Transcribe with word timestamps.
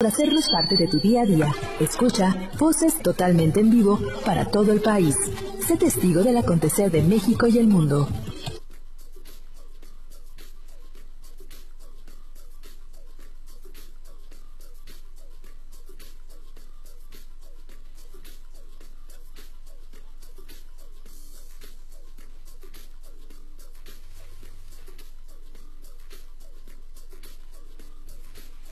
Para 0.00 0.10
hacernos 0.10 0.48
parte 0.48 0.76
de 0.76 0.86
tu 0.86 1.00
día 1.00 1.22
a 1.22 1.26
día, 1.26 1.52
escucha 1.80 2.32
voces 2.56 3.02
totalmente 3.02 3.58
en 3.58 3.68
vivo 3.68 3.98
para 4.24 4.44
todo 4.44 4.70
el 4.72 4.80
país. 4.80 5.16
Sé 5.58 5.76
testigo 5.76 6.22
del 6.22 6.36
acontecer 6.36 6.88
de 6.92 7.02
México 7.02 7.48
y 7.48 7.58
el 7.58 7.66
mundo. 7.66 8.06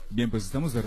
Bien, 0.09 0.31
pues 0.31 0.45
estamos 0.45 0.71
de 0.71 0.81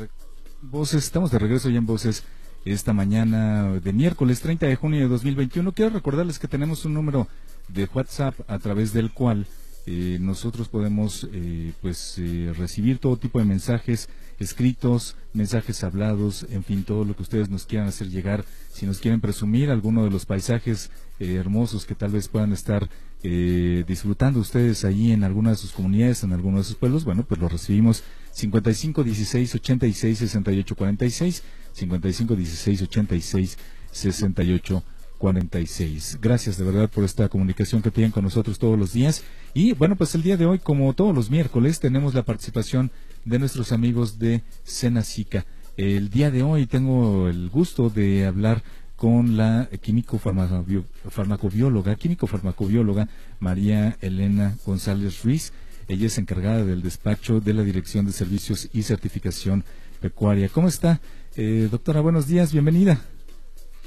voces, 0.70 1.04
estamos 1.04 1.30
de 1.30 1.38
regreso 1.38 1.68
ya 1.68 1.78
en 1.78 1.86
voces 1.86 2.22
esta 2.64 2.92
mañana 2.92 3.72
de 3.80 3.92
miércoles 3.92 4.40
30 4.40 4.66
de 4.66 4.76
junio 4.76 5.00
de 5.00 5.08
2021. 5.08 5.72
Quiero 5.72 5.90
recordarles 5.90 6.38
que 6.38 6.48
tenemos 6.48 6.84
un 6.84 6.94
número 6.94 7.26
de 7.68 7.88
WhatsApp 7.92 8.34
a 8.46 8.58
través 8.58 8.92
del 8.92 9.10
cual 9.10 9.46
eh, 9.86 10.18
nosotros 10.20 10.68
podemos 10.68 11.26
eh, 11.32 11.72
pues 11.82 12.16
eh, 12.18 12.52
recibir 12.56 12.98
todo 12.98 13.16
tipo 13.16 13.40
de 13.40 13.46
mensajes 13.46 14.08
escritos, 14.38 15.16
mensajes 15.32 15.82
hablados, 15.82 16.46
en 16.50 16.62
fin, 16.62 16.84
todo 16.84 17.04
lo 17.04 17.16
que 17.16 17.22
ustedes 17.22 17.50
nos 17.50 17.66
quieran 17.66 17.88
hacer 17.88 18.08
llegar. 18.08 18.44
Si 18.72 18.86
nos 18.86 19.00
quieren 19.00 19.20
presumir 19.20 19.70
alguno 19.70 20.04
de 20.04 20.10
los 20.10 20.24
paisajes 20.24 20.90
hermosos 21.18 21.84
que 21.84 21.94
tal 21.94 22.12
vez 22.12 22.28
puedan 22.28 22.52
estar 22.52 22.88
disfrutando 23.22 24.40
ustedes 24.40 24.86
ahí 24.86 25.12
en 25.12 25.24
alguna 25.24 25.50
de 25.50 25.56
sus 25.56 25.72
comunidades, 25.72 26.24
en 26.24 26.32
alguno 26.32 26.56
de 26.56 26.64
sus 26.64 26.76
pueblos, 26.76 27.04
bueno, 27.04 27.24
pues 27.24 27.38
lo 27.38 27.48
recibimos 27.50 28.02
55 28.32 29.04
16 29.04 29.54
86 29.56 30.18
68 30.18 30.76
46, 30.76 31.42
55 31.72 32.36
16 32.36 32.82
86 32.82 33.58
68 33.92 34.82
46. 35.18 36.18
Gracias 36.20 36.56
de 36.56 36.64
verdad 36.64 36.88
por 36.88 37.04
esta 37.04 37.28
comunicación 37.28 37.82
que 37.82 37.90
tienen 37.90 38.10
con 38.10 38.24
nosotros 38.24 38.58
todos 38.58 38.78
los 38.78 38.92
días. 38.94 39.22
Y 39.52 39.74
bueno, 39.74 39.94
pues 39.96 40.14
el 40.14 40.22
día 40.22 40.36
de 40.38 40.46
hoy, 40.46 40.58
como 40.58 40.92
todos 40.94 41.14
los 41.14 41.30
miércoles, 41.30 41.78
tenemos 41.78 42.14
la 42.14 42.24
participación 42.24 42.90
de 43.24 43.38
nuestros 43.38 43.70
amigos 43.72 44.18
de 44.18 44.42
Senacica. 44.64 45.44
El 45.76 46.08
día 46.10 46.30
de 46.30 46.42
hoy 46.42 46.66
tengo 46.66 47.28
el 47.28 47.50
gusto 47.50 47.90
de 47.90 48.26
hablar 48.26 48.62
con 48.96 49.36
la 49.36 49.68
químico 49.80 50.18
farmacobióloga, 50.18 51.94
químico 51.96 52.26
farmacobióloga 52.26 53.08
María 53.38 53.96
Elena 54.00 54.56
González 54.64 55.22
Ruiz. 55.22 55.52
Ella 55.90 56.06
es 56.06 56.18
encargada 56.18 56.64
del 56.64 56.82
despacho 56.82 57.40
de 57.40 57.52
la 57.52 57.64
Dirección 57.64 58.06
de 58.06 58.12
Servicios 58.12 58.68
y 58.72 58.84
Certificación 58.84 59.64
Pecuaria. 60.00 60.48
¿Cómo 60.48 60.68
está? 60.68 61.00
Eh, 61.34 61.66
doctora, 61.68 62.00
buenos 62.00 62.28
días, 62.28 62.52
bienvenida. 62.52 63.00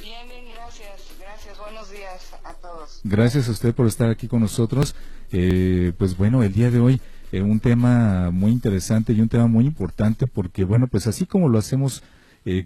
Bien, 0.01 0.27
bien, 0.27 0.53
gracias, 0.53 0.99
gracias, 1.17 1.57
buenos 1.57 1.89
días 1.89 2.35
a 2.43 2.55
todos. 2.55 2.99
Gracias 3.05 3.47
a 3.47 3.51
usted 3.51 3.73
por 3.73 3.87
estar 3.87 4.09
aquí 4.09 4.27
con 4.27 4.41
nosotros. 4.41 4.95
Eh, 5.31 5.93
pues 5.97 6.17
bueno, 6.17 6.43
el 6.43 6.51
día 6.51 6.69
de 6.71 6.81
hoy 6.81 6.99
eh, 7.31 7.41
un 7.41 7.61
tema 7.61 8.31
muy 8.31 8.51
interesante 8.51 9.13
y 9.13 9.21
un 9.21 9.29
tema 9.29 9.47
muy 9.47 9.65
importante 9.65 10.27
porque 10.27 10.65
bueno, 10.65 10.87
pues 10.87 11.07
así 11.07 11.25
como 11.25 11.47
lo 11.47 11.57
hacemos 11.57 12.03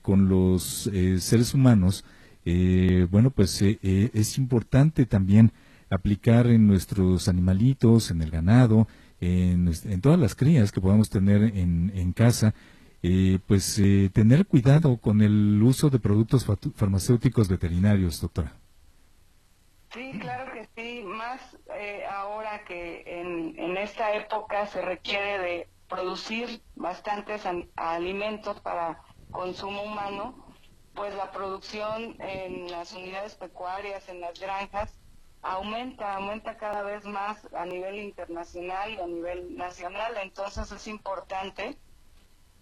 con 0.02 0.28
los 0.28 0.90
seres 1.20 1.54
humanos, 1.54 2.04
bueno, 2.44 3.30
pues 3.30 3.62
es 3.62 4.38
importante 4.40 5.06
también 5.06 5.52
aplicar 5.92 6.48
en 6.48 6.66
nuestros 6.66 7.28
animalitos, 7.28 8.10
en 8.10 8.24
el 8.24 8.32
ganado, 8.32 8.88
en, 9.20 10.02
todas 10.02 10.20
las 10.20 10.36
crías 10.36 10.72
que 10.72 10.82
podamos 10.82 11.10
tener 11.10 11.44
en, 11.44 11.92
en 11.96 12.14
casa, 12.14 12.54
eh, 13.04 13.40
pues 13.48 13.80
eh, 13.80 14.10
tener 14.14 14.46
cuidado 14.46 14.98
con 14.98 15.22
el 15.22 15.62
uso 15.62 15.90
de 15.90 16.00
productos 16.00 16.46
farmacéuticos 16.76 17.48
veterinarios, 17.48 18.22
doctora. 18.22 18.54
Sí, 19.94 20.12
claro 20.20 20.52
que 20.52 20.68
sí, 20.76 21.04
más 21.04 21.40
eh, 21.76 22.04
ahora 22.12 22.64
que 22.66 23.04
en, 23.06 23.58
en 23.58 23.78
esta 23.78 24.14
época 24.16 24.66
se 24.68 24.82
requiere 24.82 25.40
de 25.40 25.68
producir 25.88 26.62
bastantes 26.76 27.44
alimentos 27.76 28.60
para 28.60 29.02
consumo 29.32 29.84
humano, 29.84 30.46
pues 30.94 31.16
la 31.16 31.32
producción 31.32 32.16
en 32.20 32.70
las 32.70 32.94
unidades 32.94 33.36
pecuarias, 33.36 34.10
en 34.10 34.20
las 34.20 34.40
granjas, 34.40 34.98
aumenta, 35.42 36.16
aumenta 36.16 36.58
cada 36.58 36.82
vez 36.82 37.06
más 37.06 37.48
a 37.54 37.66
nivel 37.66 38.00
internacional 38.00 38.94
y 38.94 39.00
a 39.00 39.08
nivel 39.08 39.56
nacional. 39.56 40.18
Entonces 40.22 40.72
es 40.72 40.88
importante 40.88 41.78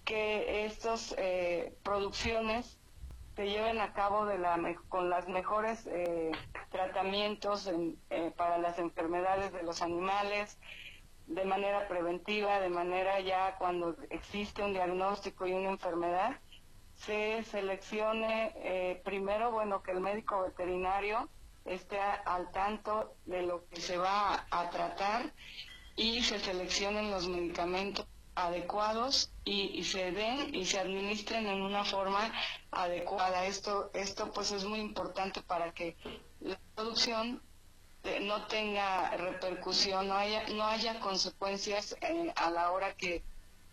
que 0.05 0.65
estas 0.65 1.15
eh, 1.17 1.75
producciones 1.83 2.79
se 3.35 3.49
lleven 3.49 3.79
a 3.81 3.91
cabo 3.93 4.25
de 4.25 4.37
la, 4.37 4.57
con 4.87 5.09
las 5.09 5.27
mejores 5.27 5.85
eh, 5.87 6.31
tratamientos 6.69 7.67
eh, 7.67 8.31
para 8.37 8.57
las 8.59 8.79
enfermedades 8.79 9.51
de 9.51 9.63
los 9.63 9.81
animales, 9.81 10.57
de 11.27 11.43
manera 11.43 11.87
preventiva, 11.87 12.59
de 12.59 12.69
manera 12.69 13.19
ya 13.19 13.57
cuando 13.57 13.97
existe 14.11 14.63
un 14.63 14.73
diagnóstico 14.73 15.47
y 15.47 15.53
una 15.53 15.71
enfermedad, 15.71 16.39
se 16.93 17.43
seleccione 17.43 19.01
primero, 19.03 19.51
bueno, 19.51 19.81
que 19.81 19.91
el 19.91 19.99
médico 19.99 20.43
veterinario 20.43 21.27
esté 21.65 21.99
al 21.99 22.51
tanto 22.51 23.15
de 23.25 23.41
lo 23.41 23.67
que 23.69 23.81
se 23.81 23.97
va 23.97 24.45
a 24.49 24.69
tratar 24.69 25.33
y 25.95 26.21
se 26.23 26.39
seleccionen 26.39 27.11
los 27.11 27.27
medicamentos 27.27 28.05
adecuados 28.35 29.31
y, 29.45 29.83
se 29.83 30.11
den 30.11 30.53
y 30.53 30.65
se 30.65 30.79
administren 30.79 31.47
en 31.47 31.61
una 31.61 31.85
forma 31.85 32.31
adecuada. 32.71 33.45
Esto, 33.45 33.89
esto 33.93 34.31
pues 34.31 34.51
es 34.51 34.65
muy 34.65 34.79
importante 34.79 35.41
para 35.41 35.73
que 35.73 35.95
la 36.41 36.59
producción 36.75 37.41
eh, 38.03 38.19
no 38.19 38.45
tenga 38.47 39.09
repercusión, 39.17 40.09
no 40.09 40.15
haya, 40.15 40.47
no 40.49 40.65
haya 40.65 40.99
consecuencias 40.99 41.95
eh, 42.01 42.33
a 42.35 42.51
la 42.51 42.71
hora 42.71 42.95
que, 42.95 43.23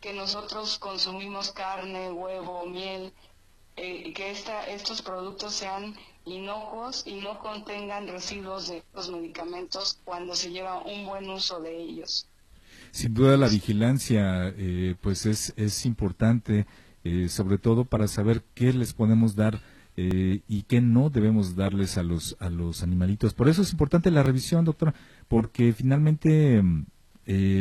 que 0.01 0.13
nosotros 0.13 0.79
consumimos 0.79 1.51
carne, 1.53 2.11
huevo, 2.13 2.65
miel, 2.67 3.13
eh, 3.77 4.13
que 4.15 4.31
esta, 4.31 4.67
estos 4.69 5.03
productos 5.03 5.55
sean 5.55 5.97
y 6.25 6.41
no 6.41 7.39
contengan 7.41 8.07
residuos 8.09 8.69
de 8.69 8.83
los 8.95 9.11
medicamentos 9.11 9.99
cuando 10.05 10.35
se 10.35 10.51
lleva 10.51 10.83
un 10.83 11.07
buen 11.07 11.29
uso 11.29 11.61
de 11.61 11.77
ellos. 11.77 12.27
Sin 12.93 13.15
duda 13.15 13.39
la 13.39 13.49
vigilancia 13.49 14.49
eh, 14.57 14.95
pues 15.01 15.25
es, 15.25 15.55
es 15.57 15.87
importante, 15.87 16.67
eh, 17.05 17.29
sobre 17.29 17.57
todo 17.57 17.85
para 17.87 18.07
saber 18.07 18.43
qué 18.55 18.73
les 18.73 18.93
podemos 18.93 19.35
dar 19.35 19.61
eh, 19.97 20.41
y 20.47 20.63
qué 20.63 20.83
no 20.83 21.09
debemos 21.09 21.57
darles 21.57 21.97
a 21.97 22.03
los, 22.03 22.37
a 22.39 22.51
los 22.51 22.83
animalitos. 22.83 23.33
Por 23.33 23.49
eso 23.49 23.63
es 23.63 23.73
importante 23.73 24.11
la 24.11 24.23
revisión, 24.23 24.67
doctora, 24.67 24.95
porque 25.27 25.73
finalmente, 25.73 26.63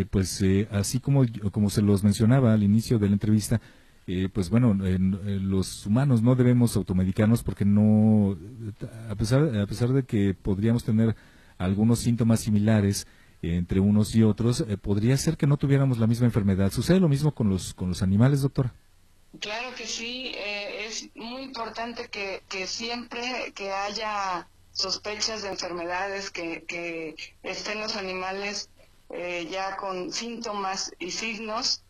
pues 0.09 0.43
así 0.71 0.99
como, 0.99 1.23
como 1.51 1.69
se 1.69 1.81
los 1.81 2.03
mencionaba 2.03 2.53
al 2.53 2.63
inicio 2.63 2.99
de 2.99 3.07
la 3.07 3.13
entrevista, 3.13 3.61
eh, 4.11 4.29
pues 4.29 4.49
bueno, 4.49 4.75
los 4.75 5.85
humanos 5.85 6.21
no 6.21 6.35
debemos 6.35 6.75
automedicarnos 6.75 7.43
porque 7.43 7.65
no, 7.65 8.37
a 9.09 9.15
pesar, 9.15 9.57
a 9.57 9.65
pesar 9.65 9.89
de 9.89 10.03
que 10.03 10.33
podríamos 10.33 10.83
tener 10.83 11.15
algunos 11.57 11.99
síntomas 11.99 12.41
similares 12.41 13.07
entre 13.41 13.79
unos 13.79 14.13
y 14.15 14.23
otros, 14.23 14.65
eh, 14.67 14.77
podría 14.77 15.15
ser 15.17 15.37
que 15.37 15.47
no 15.47 15.57
tuviéramos 15.57 15.97
la 15.97 16.07
misma 16.07 16.25
enfermedad. 16.25 16.71
¿Sucede 16.71 16.99
lo 16.99 17.07
mismo 17.07 17.33
con 17.33 17.49
los, 17.49 17.73
con 17.73 17.89
los 17.89 18.01
animales, 18.01 18.41
doctora? 18.41 18.73
Claro 19.39 19.73
que 19.75 19.87
sí, 19.87 20.33
eh, 20.35 20.85
es 20.85 21.09
muy 21.15 21.43
importante 21.43 22.09
que, 22.09 22.43
que 22.49 22.67
siempre 22.67 23.53
que 23.55 23.71
haya 23.71 24.47
sospechas 24.73 25.41
de 25.43 25.49
enfermedades, 25.49 26.29
que, 26.31 27.15
estén 27.43 27.79
los 27.79 27.95
animales 27.95 28.69
ya 29.49 29.75
con 29.75 30.11
síntomas 30.11 30.93
y 30.97 31.11
signos, 31.11 31.83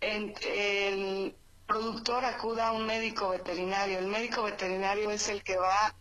en, 0.00 0.34
el, 0.56 1.34
productor 1.66 2.24
acuda 2.24 2.68
a 2.68 2.72
un 2.72 2.86
médico 2.86 3.30
veterinario. 3.30 3.98
El 3.98 4.06
médico 4.06 4.42
veterinario 4.42 5.10
es 5.10 5.28
el 5.28 5.42
que 5.42 5.56
va 5.56 5.94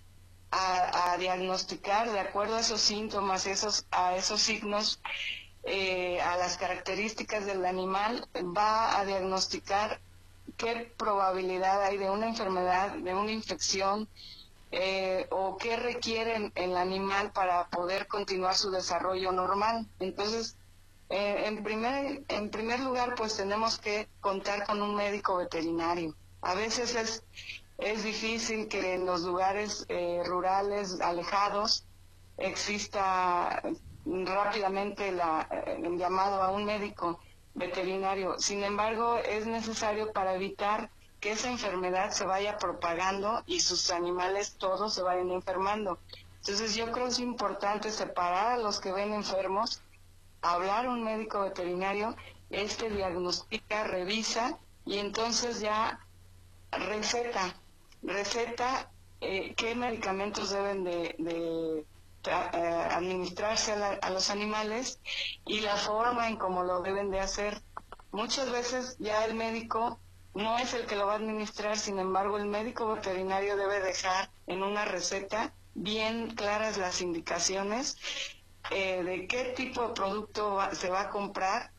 a, 0.52 1.18
diagnosticar 1.18 2.12
de 2.12 2.20
acuerdo 2.20 2.56
a 2.56 2.60
esos 2.60 2.82
síntomas, 2.82 3.48
esos, 3.48 3.86
a 3.92 4.16
esos 4.16 4.42
signos, 4.42 5.00
eh, 5.64 6.22
a 6.22 6.38
las 6.38 6.58
características 6.58 7.46
del 7.46 7.66
animal, 7.66 8.28
va 8.36 9.00
a 9.00 9.06
diagnosticar 9.06 10.00
qué 10.58 10.92
probabilidad 10.98 11.82
hay 11.84 11.98
de 11.98 12.10
una 12.10 12.28
enfermedad, 12.28 12.92
de 12.92 13.14
una 13.14 13.32
infección, 13.32 14.08
eh, 14.72 15.28
o 15.30 15.58
qué 15.58 15.76
requiere 15.76 16.52
el 16.56 16.78
animal 16.78 17.32
para 17.32 17.68
poder 17.68 18.08
continuar 18.08 18.56
su 18.56 18.72
desarrollo 18.72 19.32
normal. 19.32 19.88
Entonces, 20.00 20.56
eh, 21.10 21.44
en, 21.46 21.64
primer, 21.64 22.24
en 22.28 22.50
primer 22.50 22.80
lugar, 22.80 23.16
pues 23.16 23.38
tenemos 23.38 23.78
que 23.78 24.08
contar 24.22 24.66
con 24.66 24.82
un 24.82 24.96
médico 24.96 25.38
veterinario. 25.38 26.16
A 26.42 26.56
veces 26.56 26.96
es, 26.96 27.24
es 27.78 28.04
difícil 28.04 28.68
que 28.68 28.96
en 28.96 29.06
los 29.06 29.22
lugares 29.22 29.86
eh, 29.90 30.22
rurales 30.26 31.00
alejados 31.02 31.86
exista 32.38 33.62
rápidamente 34.06 35.12
la, 35.12 35.48
eh, 35.52 35.82
el 35.84 35.98
llamado 35.98 36.42
a 36.42 36.52
un 36.52 36.66
médico 36.66 37.20
veterinario. 37.54 38.40
Sin 38.40 38.64
embargo, 38.64 39.18
es 39.18 39.46
necesario 39.46 40.12
para 40.12 40.36
evitar 40.36 40.90
que 41.20 41.32
esa 41.32 41.50
enfermedad 41.50 42.12
se 42.12 42.26
vaya 42.26 42.58
propagando 42.58 43.44
y 43.46 43.62
sus 43.62 43.92
animales 43.92 44.56
todos 44.58 44.94
se 44.94 45.04
vayan 45.04 45.32
enfermando. 45.32 46.00
Entonces 46.40 46.76
yo 46.76 46.92
creo 46.92 47.06
que 47.06 47.12
es 47.12 47.20
importante 47.20 47.90
separar 47.92 48.48
a 48.48 48.58
los 48.58 48.82
que 48.82 48.92
ven 48.92 49.14
enfermos, 49.14 49.82
hablar 50.44 50.86
a 50.86 50.90
un 50.92 51.04
médico 51.04 51.42
veterinario, 51.42 52.16
este 52.50 52.90
diagnostica, 52.90 53.86
revisa 53.86 54.60
y 54.86 55.00
entonces 55.00 55.60
ya 55.62 56.00
receta, 56.72 57.56
receta 58.04 58.92
eh, 59.22 59.54
qué 59.56 59.74
medicamentos 59.74 60.50
deben 60.50 60.84
de, 60.84 61.16
eh, 61.18 61.86
administrarse 62.92 63.72
a, 63.72 64.10
los 64.10 64.30
animales 64.30 65.00
y 65.46 65.62
la 65.62 65.78
forma 65.78 66.28
en 66.28 66.36
cómo 66.38 66.64
lo 66.64 66.82
deben 66.82 67.10
de 67.10 67.22
hacer. 67.22 67.62
Muchas 68.12 68.52
veces 68.52 68.98
ya 69.00 69.26
el 69.26 69.34
médico 69.34 70.00
no 70.34 70.58
es 70.58 70.74
el 70.74 70.86
que 70.86 70.96
lo 70.96 71.08
va 71.08 71.14
a 71.14 71.18
administrar, 71.18 71.78
sin 71.78 72.00
embargo 72.00 72.38
el 72.38 72.46
médico 72.46 72.94
veterinario 72.94 73.56
debe 73.56 73.80
dejar 73.80 74.30
en 74.48 74.62
una 74.62 74.84
receta 74.86 75.54
bien 75.74 76.36
claras 76.36 76.78
las 76.78 77.02
indicaciones 77.02 77.98
eh, 78.72 79.04
de 79.04 79.28
qué 79.28 79.54
tipo 79.56 79.88
de 79.88 79.94
producto 79.94 80.60
se 80.74 80.90
va 80.90 81.02
a 81.02 81.10
comprar 81.10 81.74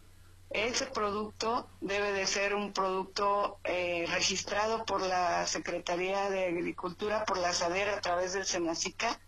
ese 0.54 0.86
producto 0.86 1.68
debe 1.80 2.12
de 2.12 2.28
ser 2.28 2.54
un 2.54 2.72
producto 2.72 3.58
eh, 3.64 4.06
registrado 4.08 4.84
por 4.84 5.02
la 5.02 5.44
Secretaría 5.48 6.30
de 6.30 6.46
Agricultura, 6.46 7.24
por 7.24 7.38
la 7.38 7.52
SADER 7.52 7.88
a 7.88 8.00
través 8.00 8.34
del 8.34 8.46
SENACICA. 8.46 9.18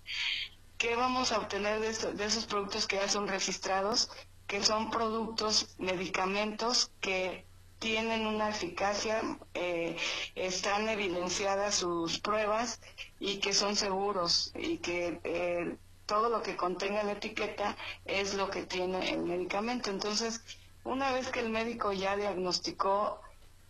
¿Qué 0.79 0.95
vamos 0.95 1.33
a 1.33 1.39
obtener 1.39 1.81
de, 1.81 1.89
esos 2.25 2.47
productos 2.47 2.87
que 2.87 2.97
ya 2.97 3.09
son 3.09 3.27
registrados? 3.27 4.09
Que 4.47 4.63
son 4.63 4.93
productos, 4.93 5.75
medicamentos 5.79 6.93
que 7.01 7.45
tienen 7.81 8.25
una 8.27 8.51
eficacia, 8.51 9.21
eh, 9.55 9.97
están 10.37 10.89
evidenciadas 10.89 11.75
sus 11.75 12.21
pruebas 12.21 12.81
y 13.19 13.39
que 13.39 13.53
son 13.53 13.75
seguros 13.75 14.53
y 14.55 14.79
que 14.79 15.21
eh, 15.25 15.77
todo 16.07 16.29
lo 16.29 16.43
que 16.43 16.57
contenga 16.57 17.03
la 17.03 17.13
etiqueta 17.13 17.77
es 18.05 18.35
lo 18.35 18.49
que 18.49 18.65
tiene 18.65 19.11
el 19.11 19.23
medicamento. 19.23 19.91
Entonces, 19.91 20.41
una 20.85 21.13
vez 21.13 21.29
que 21.29 21.41
el 21.41 21.51
médico 21.51 21.93
ya 21.93 22.17
diagnosticó 22.17 23.21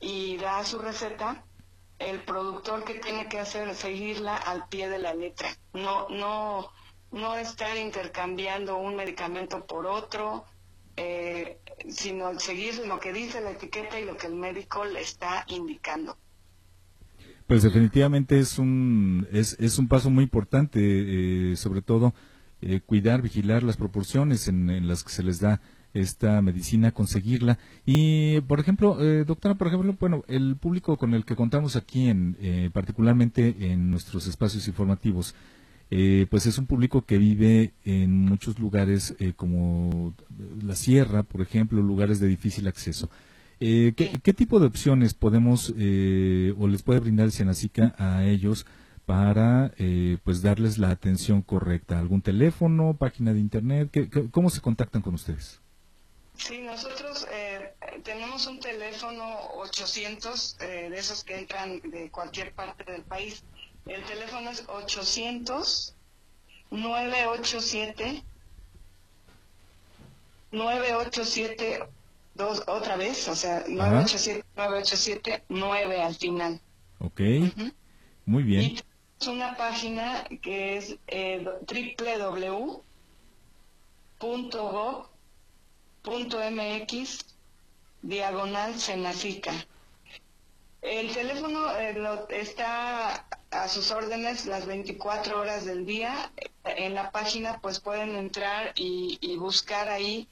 y 0.01 0.37
da 0.37 0.65
su 0.65 0.79
receta, 0.79 1.43
el 1.99 2.23
productor 2.23 2.85
que 2.85 2.95
tiene 2.95 3.29
que 3.29 3.39
hacer 3.39 3.69
es 3.69 3.79
seguirla 3.79 4.37
al 4.37 4.69
pie 4.69 4.89
de 4.89 4.99
la 4.99 5.15
letra. 5.15 5.49
No, 5.73 6.09
no, 6.11 6.71
no 7.11 7.37
estar 7.37 7.77
intercambiando 7.77 8.77
un 8.77 8.97
medicamento 8.97 9.67
por 9.67 9.87
otro, 9.87 10.45
eh, 10.97 11.59
sino 11.89 12.39
seguir 12.39 12.87
lo 12.87 13.01
que 13.01 13.13
dice 13.13 13.41
la 13.41 13.53
etiqueta 13.53 13.99
y 13.99 14.05
lo 14.05 14.17
que 14.17 14.27
el 14.27 14.35
médico 14.35 14.85
le 14.85 15.01
está 15.01 15.45
indicando. 15.49 16.17
Pues 17.47 17.63
definitivamente 17.63 18.39
es 18.39 18.59
un 18.59 19.27
es, 19.31 19.57
es 19.61 19.79
un 19.79 19.89
paso 19.89 20.11
muy 20.11 20.25
importante, 20.25 20.81
eh, 21.53 21.57
sobre 21.57 21.81
todo 21.81 22.13
eh, 22.61 22.81
cuidar, 22.85 23.23
vigilar 23.23 23.63
las 23.63 23.77
proporciones 23.77 24.49
en, 24.49 24.89
las 24.89 25.05
que 25.05 25.11
se 25.11 25.23
les 25.23 25.41
da 25.41 25.61
esta 26.01 26.41
medicina, 26.43 26.93
conseguirla. 26.93 27.59
Y, 27.85 28.41
por 28.43 28.61
ejemplo, 28.61 28.99
eh, 29.01 29.25
doctora, 29.25 29.55
por 29.55 29.69
ejemplo, 29.69 29.97
bueno, 29.99 30.25
el 30.29 30.57
público 30.57 30.97
con 30.97 31.15
el 31.15 31.25
que 31.25 31.37
contamos 31.37 31.77
aquí, 31.77 32.09
en, 32.09 32.37
eh, 32.41 32.71
particularmente 32.73 33.57
en 33.61 33.91
nuestros 33.91 34.27
espacios 34.27 34.69
informativos, 34.69 35.35
eh, 35.91 36.27
pues 36.31 36.47
es 36.47 36.59
un 36.59 36.67
público 36.67 37.03
que 37.03 37.19
vive 37.19 37.73
en 37.85 38.13
muchos 38.25 38.59
lugares 38.59 39.15
como 39.37 40.15
la 40.63 40.75
sierra, 40.75 41.23
por 41.23 41.41
ejemplo, 41.43 41.81
lugares 41.81 42.19
de 42.21 42.27
difícil 42.27 42.67
acceso. 42.67 43.09
¿Qué, 43.59 44.21
¿qué, 44.23 44.33
tipo 44.35 44.61
de 44.61 44.67
opciones 44.67 45.15
podemos 45.15 45.71
o 45.71 46.69
les 46.69 46.83
puede 46.83 47.01
brindar 47.01 47.27
el 47.27 47.33
Senacica 47.33 47.95
a 47.99 48.25
ellos 48.25 48.67
para 49.07 49.73
pues 50.25 50.43
darles 50.43 50.79
la 50.79 50.91
atención 50.91 51.43
correcta? 51.43 51.99
¿Algún 51.99 52.23
teléfono, 52.23 52.97
página 52.99 53.33
de 53.33 53.41
internet? 53.41 54.31
cómo 54.31 54.51
se 54.51 54.61
contactan 54.61 55.03
con 55.03 55.15
ustedes? 55.15 55.61
Sí, 56.37 56.61
nosotros 56.61 57.27
eh, 57.33 57.75
tenemos 58.05 58.47
un 58.47 58.61
teléfono 58.61 59.25
800 59.55 60.57
eh, 60.61 60.91
de 60.91 60.99
esos 60.99 61.25
que 61.25 61.39
entran 61.39 61.81
de 61.81 62.11
cualquier 62.11 62.53
parte 62.53 62.91
del 62.91 63.03
país. 63.03 63.43
El 63.87 64.03
teléfono 64.05 64.51
es 64.51 64.65
800 64.69 65.95
987 66.71 68.23
987 70.53 71.83
dos 72.37 72.63
otra 72.67 72.97
vez, 72.97 73.29
o 73.29 73.35
sea, 73.35 73.65
987 73.69 74.45
987 74.57 75.45
9 75.49 76.03
al 76.03 76.15
final. 76.15 76.61
Ok. 76.99 77.21
Muy 78.25 78.43
bien. 78.43 78.63
Y 78.63 78.83
tenemos 79.19 79.29
una 79.29 79.57
página 79.57 80.25
que 80.43 80.77
es 80.77 80.97
eh, 81.07 81.45
www.gov 84.19 85.07
mx 86.07 87.25
diagonal 88.03 88.79
Senacica. 88.79 89.53
El 90.83 91.13
teléfono 91.13 91.77
eh, 91.77 91.97
está 92.31 93.27
a 93.51 93.69
sus 93.69 93.91
órdenes 93.91 94.47
las 94.47 94.67
24 94.67 95.41
horas 95.41 95.65
del 95.65 95.85
día. 95.85 96.31
En 96.65 96.95
la 96.95 97.11
página 97.11 97.59
pues 97.61 97.81
pueden 97.81 98.15
entrar 98.15 98.73
y, 98.77 99.37
buscar 99.37 99.89
ahí. 99.89 100.29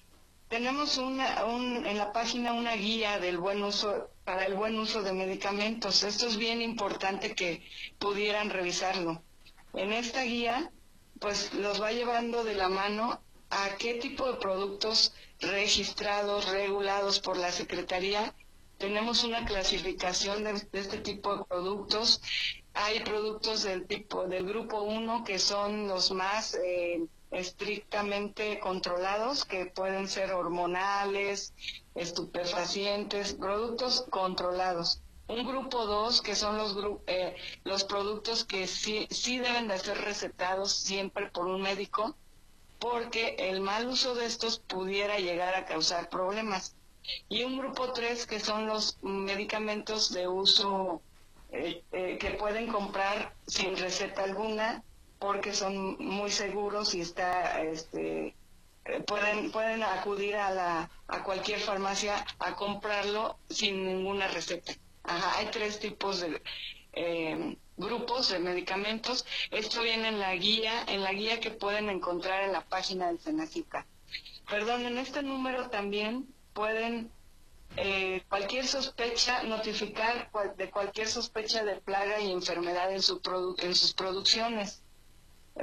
Tenemos 0.49 0.99
una, 0.99 1.41
en 1.41 1.99
la 1.99 2.12
página 2.12 2.52
una 2.52 2.75
guía 2.75 3.19
del 3.19 3.38
buen 3.38 3.62
uso 3.62 4.11
para 4.25 4.46
el 4.46 4.55
buen 4.55 4.79
uso 4.79 5.02
de 5.02 5.12
medicamentos. 5.12 6.02
Esto 6.02 6.26
es 6.26 6.37
bien 6.37 6.62
importante 6.62 7.35
que 7.35 7.62
pudieran 7.99 8.50
revisarlo. 8.50 9.23
En 9.75 9.93
esta 9.93 10.23
guía 10.23 10.70
pues 11.20 11.55
los 11.55 11.81
va 11.81 11.93
llevando 11.93 12.44
de 12.44 12.55
la 12.55 12.69
mano 12.69 13.20
a 13.50 13.76
qué 13.79 13.94
tipo 13.94 14.31
de 14.31 14.38
productos 14.38 15.14
registrados, 15.41 16.50
regulados 16.50 17.20
por 17.20 17.37
la 17.37 17.50
Secretaría. 17.50 18.35
Tenemos 18.79 19.25
una 19.25 19.44
clasificación 19.44 20.44
de, 20.44 20.62
este 20.73 20.99
tipo 20.99 21.37
de 21.37 21.44
productos. 21.44 22.20
Hay 22.75 23.00
productos 23.00 23.62
del 23.62 23.87
tipo 23.87 24.26
del 24.26 24.44
grupo 24.47 24.82
1 24.82 25.25
que 25.25 25.38
son 25.38 25.88
los 25.88 26.11
más 26.11 26.55
eh, 26.56 27.06
estrictamente 27.35 28.61
controlados, 28.61 29.45
que 29.45 29.67
pueden 29.67 30.09
ser 30.09 30.33
hormonales, 30.33 31.53
estupefacientes, 31.95 33.35
productos 33.35 34.07
controlados. 34.11 35.01
Un 35.27 35.47
grupo 35.47 35.87
2 35.87 36.21
que 36.23 36.37
son 36.37 36.59
los, 36.59 36.77
eh, 37.07 37.35
los 37.65 37.85
productos 37.85 38.45
que 38.45 38.67
sí, 38.67 39.07
sí 39.11 39.38
deben 39.38 39.69
de 39.69 39.79
ser 39.79 39.99
recetados 39.99 40.73
siempre 40.73 41.31
por 41.31 41.47
un 41.47 41.62
médico 41.62 42.14
porque 42.79 43.37
el 43.38 43.62
mal 43.62 43.87
uso 43.88 44.14
de 44.14 44.26
estos 44.26 44.59
pudiera 44.59 45.19
llegar 45.19 45.55
a 45.55 45.64
causar 45.64 46.11
problemas. 46.11 46.76
Y 47.31 47.43
un 47.45 47.59
grupo 47.59 47.93
3 47.93 48.26
que 48.26 48.41
son 48.41 48.67
los 48.67 48.99
medicamentos 49.03 50.12
de 50.12 50.29
uso 50.29 51.00
eh, 51.50 51.83
eh, 51.93 52.19
que 52.19 52.31
pueden 52.33 52.67
comprar 52.67 53.35
sin 53.47 53.76
receta 53.76 54.25
alguna 54.25 54.83
porque 55.25 55.54
son 55.54 55.97
muy 56.04 56.31
seguros 56.31 56.95
y 56.95 57.00
está 57.00 57.62
este 57.62 58.37
eh, 58.85 59.00
pueden 59.07 59.50
pueden 59.50 59.83
acudir 59.83 60.37
a 60.37 60.50
la 60.50 60.90
a 61.09 61.25
cualquier 61.25 61.61
farmacia 61.61 62.23
a 62.38 62.54
comprarlo 62.54 63.38
sin 63.49 63.87
ninguna 63.87 64.28
receta. 64.28 64.75
Ajá, 65.02 65.38
hay 65.38 65.47
tres 65.47 65.81
tipos 65.81 66.21
de 66.21 66.43
grupos 67.78 68.28
de 68.28 68.38
medicamentos. 68.38 69.25
Esto 69.50 69.81
viene 69.81 70.09
en 70.09 70.19
la 70.21 70.35
guía, 70.37 70.85
en 70.88 71.02
la 71.02 71.14
guía 71.14 71.40
que 71.40 71.50
pueden 71.50 71.88
encontrar 71.88 72.45
en 72.45 72.52
la 72.52 72.61
página 72.61 73.07
del 73.07 73.19
Senacica. 73.19 73.87
Perdón, 74.50 74.85
en 74.85 74.99
este 74.99 75.23
número 75.23 75.71
también 75.71 76.28
pueden 76.52 77.11
eh, 77.78 78.23
cualquier 78.28 78.66
sospecha, 78.66 79.43
notificar 79.45 80.31
de 80.59 80.71
cualquier 80.71 81.09
sospecha 81.09 81.64
de 81.64 81.76
plaga 81.76 82.21
y 82.21 82.31
enfermedad 82.31 82.93
en, 82.93 83.00
su 83.00 83.23
en 83.59 83.75
sus 83.75 83.95
producciones. 83.95 84.84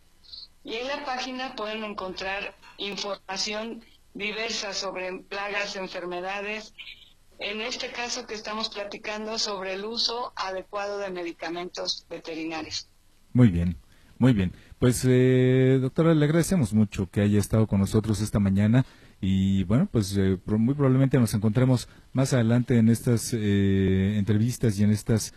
Y 0.64 0.76
en 0.76 0.88
la 0.88 1.04
página 1.04 1.54
pueden 1.56 1.84
encontrar 1.84 2.54
información 2.78 3.84
diversa 4.16 4.72
sobre 4.72 5.12
plagas, 5.28 5.76
enfermedades, 5.76 6.74
en 7.38 7.60
este 7.60 7.92
caso 7.92 8.26
que 8.26 8.34
estamos 8.34 8.70
platicando 8.70 9.38
sobre 9.38 9.74
el 9.74 9.84
uso 9.84 10.32
adecuado 10.36 10.98
de 10.98 11.10
medicamentos 11.10 12.06
veterinarios. 12.08 12.88
Muy 13.32 13.48
bien. 13.48 13.76
Muy 14.18 14.32
bien, 14.32 14.52
Pues, 14.78 15.04
eh, 15.06 15.78
doctora, 15.80 16.14
le 16.14 16.24
agradecemos 16.24 16.72
mucho 16.72 17.10
que 17.10 17.20
haya 17.20 17.38
estado 17.38 17.66
con 17.66 17.80
nosotros 17.80 18.22
esta 18.22 18.38
mañana 18.38 18.86
y 19.20 19.64
bueno, 19.64 19.88
pues 19.92 20.16
eh, 20.16 20.38
muy 20.46 20.74
probablemente 20.74 21.18
nos 21.18 21.34
encontremos 21.34 21.86
más 22.14 22.32
adelante 22.32 22.78
en 22.78 22.88
estas 22.88 23.34
eh, 23.34 24.14
entrevistas 24.16 24.78
y 24.78 24.84
en 24.84 24.90
estas 24.90 25.34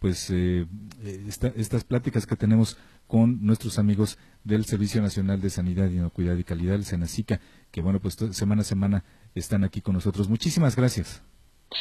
pues 0.00 0.30
estas 0.30 1.84
pláticas 1.84 2.26
que 2.26 2.36
tenemos 2.36 2.78
con 3.06 3.44
nuestros 3.44 3.78
amigos 3.78 4.18
del 4.44 4.64
Servicio 4.64 5.02
Nacional 5.02 5.40
de 5.40 5.50
Sanidad, 5.50 5.90
Inocuidad 5.90 6.36
y 6.36 6.44
Calidad, 6.44 6.74
el 6.74 6.84
SENACICA, 6.84 7.40
que 7.70 7.82
bueno, 7.82 8.00
pues 8.00 8.16
semana 8.32 8.62
a 8.62 8.64
semana 8.64 9.04
están 9.34 9.64
aquí 9.64 9.80
con 9.80 9.94
nosotros. 9.94 10.28
Muchísimas 10.28 10.74
gracias. 10.74 11.22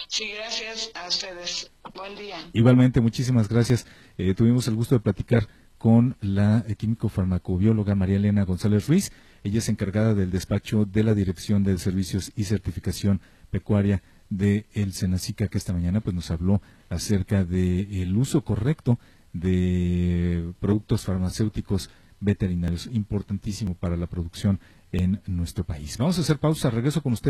Sí, 0.08 0.26
gracias 0.36 0.92
a 0.96 1.08
ustedes. 1.08 1.72
Buen 1.96 2.16
día. 2.16 2.38
Igualmente, 2.54 3.00
muchísimas 3.00 3.48
gracias. 3.48 3.86
tuvimos 4.36 4.68
el 4.68 4.76
gusto 4.76 4.96
de 4.96 5.02
platicar 5.02 5.48
con 5.78 6.18
la 6.22 6.66
químico 6.78 7.10
farmacobióloga 7.10 7.96
María 7.96 8.18
Elena 8.18 8.44
González 8.44 8.88
Ruiz. 8.88 9.12
Ella 9.44 9.60
es 9.60 9.70
encargada 9.70 10.14
del 10.16 10.32
despacho 10.32 10.86
de 10.86 11.04
la 11.04 11.14
Dirección 11.14 11.64
de 11.64 11.78
Servicios 11.78 12.32
y 12.36 12.46
Certificación 12.46 13.22
Pecuaria 13.52 14.02
de 14.38 14.66
el 14.74 14.94
Senacica, 14.94 15.48
que 15.48 15.58
esta 15.58 15.74
mañana 15.74 16.02
pues 16.02 16.16
nos 16.16 16.32
habló 16.32 16.62
acerca 16.90 17.44
del 17.44 18.16
uso 18.16 18.44
correcto 18.44 19.00
de 19.34 20.54
productos 20.60 21.04
farmacéuticos 21.06 21.90
veterinarios, 22.20 22.88
importantísimo 22.92 23.76
para 23.76 23.98
la 23.98 24.08
producción 24.08 24.60
en 24.92 25.22
nuestro 25.28 25.64
país. 25.64 25.98
Vamos 25.98 26.18
a 26.18 26.22
hacer 26.22 26.38
pausa, 26.38 26.70
regreso 26.70 27.02
con 27.02 27.14
usted. 27.14 27.24